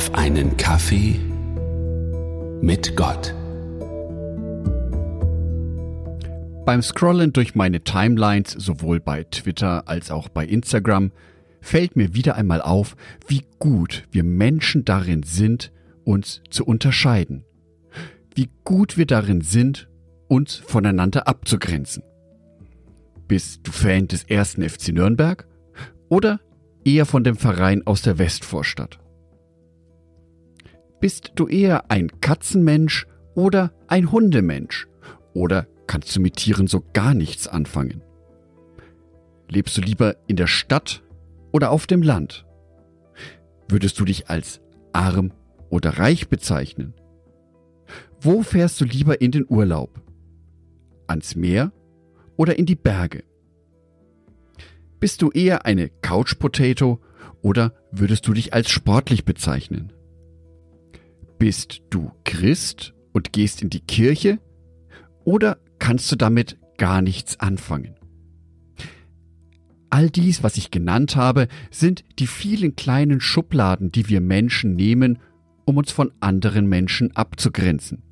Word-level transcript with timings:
auf 0.00 0.14
einen 0.14 0.56
Kaffee 0.56 1.20
mit 2.62 2.96
Gott. 2.96 3.34
Beim 6.64 6.80
Scrollen 6.80 7.34
durch 7.34 7.54
meine 7.54 7.82
Timelines, 7.82 8.52
sowohl 8.52 8.98
bei 8.98 9.24
Twitter 9.24 9.86
als 9.88 10.10
auch 10.10 10.30
bei 10.30 10.46
Instagram, 10.46 11.12
fällt 11.60 11.96
mir 11.96 12.14
wieder 12.14 12.36
einmal 12.36 12.62
auf, 12.62 12.96
wie 13.28 13.44
gut 13.58 14.04
wir 14.10 14.24
Menschen 14.24 14.86
darin 14.86 15.22
sind, 15.22 15.70
uns 16.04 16.40
zu 16.48 16.64
unterscheiden. 16.64 17.44
Wie 18.34 18.48
gut 18.64 18.96
wir 18.96 19.04
darin 19.04 19.42
sind, 19.42 19.90
uns 20.28 20.54
voneinander 20.54 21.28
abzugrenzen. 21.28 22.02
Bist 23.28 23.66
du 23.66 23.70
Fan 23.70 24.08
des 24.08 24.24
ersten 24.24 24.66
FC 24.66 24.94
Nürnberg 24.94 25.46
oder 26.08 26.40
eher 26.86 27.04
von 27.04 27.22
dem 27.22 27.36
Verein 27.36 27.86
aus 27.86 28.00
der 28.00 28.16
Westvorstadt? 28.16 28.98
Bist 31.00 31.32
du 31.36 31.48
eher 31.48 31.90
ein 31.90 32.20
Katzenmensch 32.20 33.06
oder 33.34 33.72
ein 33.88 34.12
Hundemensch? 34.12 34.86
Oder 35.32 35.66
kannst 35.86 36.14
du 36.14 36.20
mit 36.20 36.36
Tieren 36.36 36.66
so 36.66 36.84
gar 36.92 37.14
nichts 37.14 37.48
anfangen? 37.48 38.02
Lebst 39.48 39.76
du 39.78 39.80
lieber 39.80 40.16
in 40.26 40.36
der 40.36 40.46
Stadt 40.46 41.02
oder 41.52 41.70
auf 41.70 41.86
dem 41.86 42.02
Land? 42.02 42.46
Würdest 43.68 43.98
du 43.98 44.04
dich 44.04 44.28
als 44.28 44.60
arm 44.92 45.32
oder 45.70 45.98
reich 45.98 46.28
bezeichnen? 46.28 46.92
Wo 48.20 48.42
fährst 48.42 48.80
du 48.80 48.84
lieber 48.84 49.22
in 49.22 49.30
den 49.30 49.46
Urlaub? 49.48 50.02
Ans 51.06 51.34
Meer 51.34 51.72
oder 52.36 52.58
in 52.58 52.66
die 52.66 52.76
Berge? 52.76 53.24
Bist 55.00 55.22
du 55.22 55.30
eher 55.30 55.64
eine 55.64 55.88
Couch 55.88 56.38
Potato 56.38 57.00
oder 57.40 57.72
würdest 57.90 58.28
du 58.28 58.34
dich 58.34 58.52
als 58.52 58.68
sportlich 58.68 59.24
bezeichnen? 59.24 59.94
Bist 61.40 61.80
du 61.88 62.12
Christ 62.24 62.92
und 63.14 63.32
gehst 63.32 63.62
in 63.62 63.70
die 63.70 63.80
Kirche 63.80 64.38
oder 65.24 65.56
kannst 65.78 66.12
du 66.12 66.16
damit 66.16 66.58
gar 66.76 67.00
nichts 67.00 67.40
anfangen? 67.40 67.94
All 69.88 70.10
dies, 70.10 70.42
was 70.42 70.58
ich 70.58 70.70
genannt 70.70 71.16
habe, 71.16 71.48
sind 71.70 72.04
die 72.18 72.26
vielen 72.26 72.76
kleinen 72.76 73.22
Schubladen, 73.22 73.90
die 73.90 74.10
wir 74.10 74.20
Menschen 74.20 74.76
nehmen, 74.76 75.18
um 75.64 75.78
uns 75.78 75.90
von 75.90 76.12
anderen 76.20 76.66
Menschen 76.66 77.16
abzugrenzen. 77.16 78.02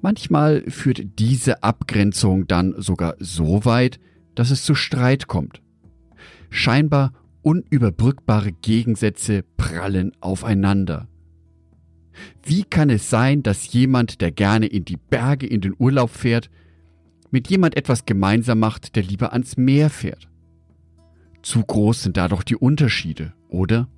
Manchmal 0.00 0.64
führt 0.70 1.18
diese 1.18 1.62
Abgrenzung 1.62 2.46
dann 2.46 2.74
sogar 2.78 3.14
so 3.18 3.66
weit, 3.66 4.00
dass 4.34 4.50
es 4.50 4.62
zu 4.62 4.74
Streit 4.74 5.26
kommt. 5.26 5.60
Scheinbar 6.48 7.12
unüberbrückbare 7.42 8.52
Gegensätze 8.52 9.44
prallen 9.58 10.12
aufeinander. 10.22 11.08
Wie 12.44 12.64
kann 12.64 12.90
es 12.90 13.08
sein, 13.08 13.42
dass 13.42 13.72
jemand, 13.72 14.20
der 14.20 14.30
gerne 14.30 14.66
in 14.66 14.84
die 14.84 14.98
Berge 14.98 15.46
in 15.46 15.62
den 15.62 15.74
Urlaub 15.78 16.10
fährt, 16.10 16.50
mit 17.30 17.48
jemand 17.48 17.76
etwas 17.76 18.04
gemeinsam 18.04 18.58
macht, 18.58 18.96
der 18.96 19.02
lieber 19.02 19.32
ans 19.32 19.56
Meer 19.56 19.88
fährt? 19.88 20.28
Zu 21.42 21.62
groß 21.62 22.02
sind 22.02 22.16
da 22.16 22.28
doch 22.28 22.42
die 22.42 22.56
Unterschiede, 22.56 23.32
oder? 23.48 23.88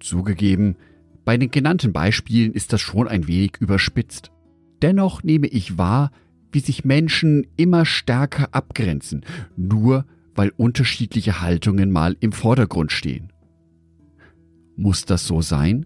Zugegeben, 0.00 0.76
bei 1.24 1.36
den 1.36 1.50
genannten 1.50 1.92
Beispielen 1.92 2.52
ist 2.52 2.72
das 2.72 2.80
schon 2.80 3.08
ein 3.08 3.26
wenig 3.26 3.56
überspitzt. 3.58 4.30
Dennoch 4.80 5.22
nehme 5.24 5.48
ich 5.48 5.76
wahr, 5.76 6.12
wie 6.52 6.60
sich 6.60 6.84
Menschen 6.84 7.46
immer 7.56 7.84
stärker 7.84 8.48
abgrenzen, 8.52 9.24
nur 9.56 10.06
weil 10.34 10.52
unterschiedliche 10.56 11.40
Haltungen 11.40 11.90
mal 11.90 12.16
im 12.20 12.32
Vordergrund 12.32 12.92
stehen. 12.92 13.32
Muss 14.76 15.04
das 15.04 15.26
so 15.26 15.42
sein? 15.42 15.84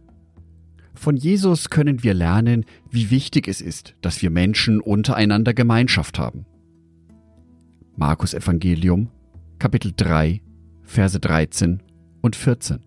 Von 0.94 1.16
Jesus 1.16 1.70
können 1.70 2.02
wir 2.02 2.14
lernen, 2.14 2.64
wie 2.90 3.10
wichtig 3.10 3.48
es 3.48 3.60
ist, 3.60 3.94
dass 4.02 4.22
wir 4.22 4.30
Menschen 4.30 4.80
untereinander 4.80 5.54
Gemeinschaft 5.54 6.18
haben. 6.18 6.46
Markus 7.96 8.34
Evangelium, 8.34 9.10
Kapitel 9.58 9.92
3, 9.96 10.42
Verse 10.82 11.18
13 11.18 11.82
und 12.20 12.36
14. 12.36 12.80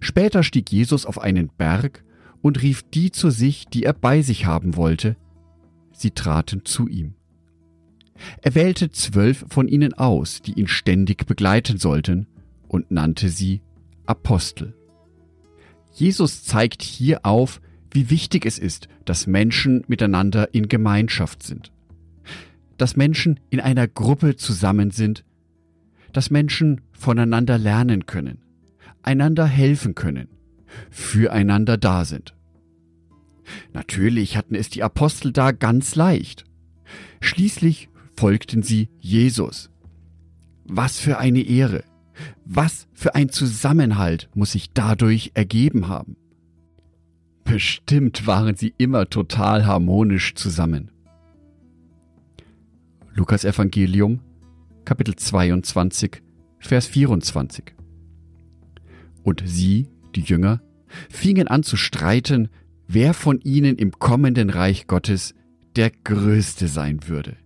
Später 0.00 0.42
stieg 0.42 0.70
Jesus 0.70 1.06
auf 1.06 1.18
einen 1.18 1.48
Berg 1.56 2.04
und 2.42 2.62
rief 2.62 2.82
die 2.82 3.10
zu 3.10 3.30
sich, 3.30 3.66
die 3.66 3.84
er 3.84 3.92
bei 3.92 4.22
sich 4.22 4.46
haben 4.46 4.76
wollte. 4.76 5.16
Sie 5.92 6.10
traten 6.10 6.64
zu 6.64 6.86
ihm. 6.86 7.14
Er 8.42 8.54
wählte 8.54 8.90
zwölf 8.90 9.44
von 9.48 9.68
ihnen 9.68 9.94
aus, 9.94 10.42
die 10.42 10.52
ihn 10.52 10.68
ständig 10.68 11.26
begleiten 11.26 11.78
sollten, 11.78 12.26
und 12.68 12.90
nannte 12.90 13.28
sie 13.28 13.62
Apostel. 14.06 14.74
Jesus 15.96 16.44
zeigt 16.44 16.82
hier 16.82 17.24
auf, 17.24 17.62
wie 17.90 18.10
wichtig 18.10 18.44
es 18.44 18.58
ist, 18.58 18.86
dass 19.06 19.26
Menschen 19.26 19.82
miteinander 19.88 20.52
in 20.52 20.68
Gemeinschaft 20.68 21.42
sind. 21.42 21.72
Dass 22.76 22.96
Menschen 22.96 23.40
in 23.48 23.60
einer 23.60 23.88
Gruppe 23.88 24.36
zusammen 24.36 24.90
sind, 24.90 25.24
dass 26.12 26.30
Menschen 26.30 26.82
voneinander 26.92 27.56
lernen 27.56 28.04
können, 28.04 28.42
einander 29.02 29.46
helfen 29.46 29.94
können, 29.94 30.28
füreinander 30.90 31.78
da 31.78 32.04
sind. 32.04 32.34
Natürlich 33.72 34.36
hatten 34.36 34.54
es 34.54 34.68
die 34.68 34.82
Apostel 34.82 35.32
da 35.32 35.52
ganz 35.52 35.94
leicht. 35.94 36.44
Schließlich 37.22 37.88
folgten 38.14 38.62
sie 38.62 38.90
Jesus. 39.00 39.70
Was 40.66 40.98
für 40.98 41.16
eine 41.16 41.40
Ehre! 41.40 41.84
Was 42.44 42.88
für 42.94 43.14
ein 43.14 43.28
Zusammenhalt 43.28 44.28
muss 44.34 44.52
sich 44.52 44.72
dadurch 44.72 45.32
ergeben 45.34 45.88
haben? 45.88 46.16
Bestimmt 47.44 48.26
waren 48.26 48.56
sie 48.56 48.74
immer 48.78 49.08
total 49.08 49.66
harmonisch 49.66 50.34
zusammen. 50.34 50.90
Lukas 53.14 53.44
Evangelium, 53.44 54.20
Kapitel 54.84 55.16
22, 55.16 56.22
Vers 56.58 56.86
24. 56.86 57.74
Und 59.22 59.42
sie, 59.46 59.88
die 60.14 60.20
Jünger, 60.20 60.60
fingen 61.08 61.48
an 61.48 61.62
zu 61.62 61.76
streiten, 61.76 62.48
wer 62.88 63.14
von 63.14 63.40
ihnen 63.40 63.76
im 63.76 63.92
kommenden 63.92 64.50
Reich 64.50 64.86
Gottes 64.86 65.34
der 65.76 65.90
Größte 65.90 66.68
sein 66.68 67.08
würde. 67.08 67.36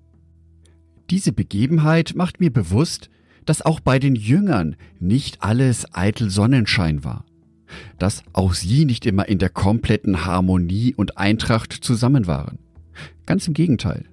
Diese 1.10 1.32
Begebenheit 1.32 2.14
macht 2.14 2.40
mir 2.40 2.52
bewusst, 2.52 3.10
dass 3.50 3.62
auch 3.62 3.80
bei 3.80 3.98
den 3.98 4.14
Jüngern 4.14 4.76
nicht 5.00 5.42
alles 5.42 5.84
eitel 5.92 6.30
Sonnenschein 6.30 7.02
war, 7.02 7.24
dass 7.98 8.22
auch 8.32 8.54
sie 8.54 8.84
nicht 8.84 9.06
immer 9.06 9.26
in 9.28 9.40
der 9.40 9.48
kompletten 9.48 10.24
Harmonie 10.24 10.94
und 10.94 11.18
Eintracht 11.18 11.72
zusammen 11.72 12.28
waren. 12.28 12.60
Ganz 13.26 13.48
im 13.48 13.54
Gegenteil. 13.54 14.04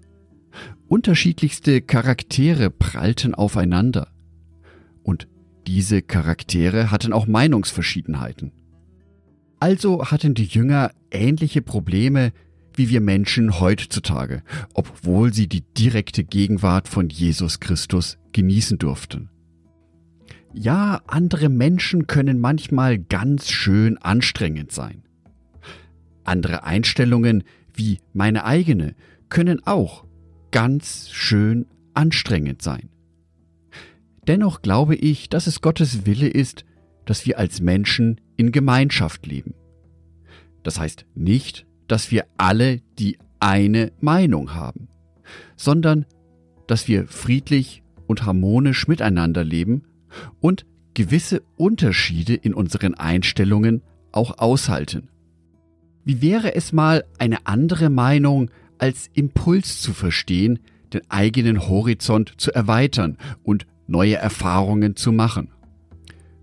Unterschiedlichste 0.87 1.81
Charaktere 1.83 2.71
prallten 2.71 3.35
aufeinander. 3.35 4.07
Und 5.03 5.27
diese 5.67 6.01
Charaktere 6.01 6.89
hatten 6.89 7.13
auch 7.13 7.27
Meinungsverschiedenheiten. 7.27 8.53
Also 9.59 10.05
hatten 10.05 10.33
die 10.33 10.45
Jünger 10.45 10.93
ähnliche 11.11 11.61
Probleme 11.61 12.31
wie 12.77 12.89
wir 12.89 13.01
Menschen 13.01 13.59
heutzutage, 13.59 14.43
obwohl 14.73 15.33
sie 15.33 15.47
die 15.47 15.61
direkte 15.61 16.23
Gegenwart 16.23 16.87
von 16.87 17.09
Jesus 17.09 17.59
Christus 17.59 18.17
genießen 18.31 18.77
durften. 18.77 19.29
Ja, 20.53 21.01
andere 21.07 21.49
Menschen 21.49 22.07
können 22.07 22.39
manchmal 22.39 22.97
ganz 22.97 23.49
schön 23.49 23.97
anstrengend 23.97 24.71
sein. 24.71 25.03
Andere 26.23 26.63
Einstellungen, 26.63 27.43
wie 27.73 27.99
meine 28.13 28.45
eigene, 28.45 28.95
können 29.29 29.61
auch 29.65 30.05
ganz 30.51 31.09
schön 31.11 31.67
anstrengend 31.93 32.61
sein. 32.61 32.89
Dennoch 34.27 34.61
glaube 34.61 34.95
ich, 34.95 35.29
dass 35.29 35.47
es 35.47 35.61
Gottes 35.61 36.05
Wille 36.05 36.27
ist, 36.27 36.65
dass 37.05 37.25
wir 37.25 37.37
als 37.37 37.61
Menschen 37.61 38.19
in 38.35 38.51
Gemeinschaft 38.51 39.25
leben. 39.25 39.53
Das 40.63 40.79
heißt 40.79 41.05
nicht, 41.13 41.66
dass 41.87 42.11
wir 42.11 42.25
alle 42.37 42.81
die 42.99 43.17
eine 43.39 43.91
Meinung 43.99 44.53
haben, 44.53 44.87
sondern 45.55 46.05
dass 46.67 46.87
wir 46.87 47.07
friedlich 47.07 47.83
und 48.07 48.25
harmonisch 48.25 48.87
miteinander 48.87 49.43
leben 49.43 49.83
und 50.39 50.65
gewisse 50.93 51.43
Unterschiede 51.55 52.33
in 52.33 52.53
unseren 52.53 52.95
Einstellungen 52.95 53.81
auch 54.11 54.39
aushalten. 54.39 55.09
Wie 56.03 56.21
wäre 56.21 56.55
es 56.55 56.73
mal, 56.73 57.03
eine 57.19 57.45
andere 57.45 57.89
Meinung 57.89 58.49
als 58.77 59.09
Impuls 59.13 59.81
zu 59.81 59.93
verstehen, 59.93 60.59
den 60.93 61.01
eigenen 61.09 61.67
Horizont 61.67 62.33
zu 62.37 62.51
erweitern 62.53 63.17
und 63.43 63.67
neue 63.87 64.15
Erfahrungen 64.15 64.95
zu 64.95 65.11
machen? 65.11 65.49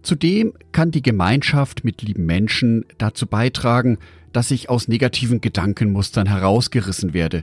Zudem 0.04 0.52
kann 0.70 0.90
die 0.90 1.00
Gemeinschaft 1.00 1.82
mit 1.82 2.02
lieben 2.02 2.26
Menschen 2.26 2.84
dazu 2.98 3.26
beitragen, 3.26 3.96
dass 4.32 4.50
ich 4.50 4.68
aus 4.68 4.86
negativen 4.86 5.40
Gedankenmustern 5.40 6.26
herausgerissen 6.26 7.14
werde 7.14 7.42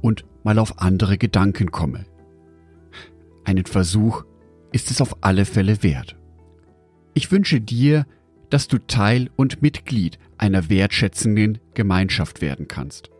und 0.00 0.24
mal 0.42 0.58
auf 0.58 0.80
andere 0.80 1.18
Gedanken 1.18 1.70
komme. 1.70 2.06
Einen 3.44 3.64
Versuch 3.64 4.24
ist 4.72 4.90
es 4.90 5.00
auf 5.00 5.18
alle 5.20 5.44
Fälle 5.44 5.84
wert. 5.84 6.16
Ich 7.14 7.30
wünsche 7.30 7.60
dir, 7.60 8.06
dass 8.50 8.66
du 8.66 8.78
Teil 8.78 9.30
und 9.36 9.62
Mitglied 9.62 10.18
einer 10.36 10.68
wertschätzenden 10.68 11.58
Gemeinschaft 11.74 12.40
werden 12.40 12.66
kannst. 12.66 13.10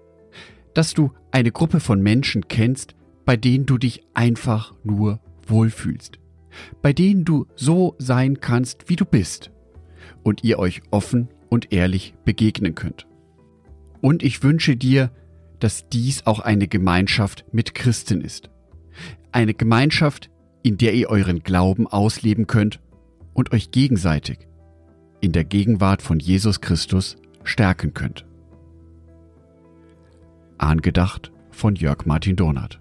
Dass 0.74 0.94
du 0.94 1.12
eine 1.30 1.52
Gruppe 1.52 1.78
von 1.78 2.02
Menschen 2.02 2.48
kennst, 2.48 2.96
bei 3.24 3.36
denen 3.36 3.66
du 3.66 3.78
dich 3.78 4.02
einfach 4.14 4.74
nur 4.82 5.20
wohlfühlst. 5.46 6.19
Bei 6.82 6.92
denen 6.92 7.24
du 7.24 7.46
so 7.56 7.94
sein 7.98 8.40
kannst, 8.40 8.88
wie 8.88 8.96
du 8.96 9.04
bist. 9.04 9.50
Und 10.22 10.44
ihr 10.44 10.58
euch 10.58 10.82
offen 10.90 11.28
und 11.48 11.72
ehrlich 11.72 12.14
begegnen 12.24 12.74
könnt. 12.74 13.06
Und 14.00 14.22
ich 14.22 14.42
wünsche 14.42 14.76
dir, 14.76 15.10
dass 15.58 15.88
dies 15.88 16.26
auch 16.26 16.40
eine 16.40 16.68
Gemeinschaft 16.68 17.44
mit 17.52 17.74
Christen 17.74 18.20
ist. 18.20 18.50
Eine 19.32 19.54
Gemeinschaft, 19.54 20.30
in 20.62 20.78
der 20.78 20.94
ihr 20.94 21.08
euren 21.10 21.42
Glauben 21.42 21.86
ausleben 21.86 22.46
könnt 22.46 22.80
und 23.34 23.52
euch 23.52 23.70
gegenseitig 23.70 24.48
in 25.20 25.32
der 25.32 25.44
Gegenwart 25.44 26.02
von 26.02 26.18
Jesus 26.18 26.60
Christus 26.60 27.16
stärken 27.44 27.94
könnt. 27.94 28.26
Angedacht 30.58 31.32
von 31.50 31.74
Jörg 31.74 32.06
Martin 32.06 32.36
Donat. 32.36 32.80